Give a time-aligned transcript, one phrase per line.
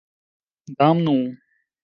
[0.77, 1.17] Damnu!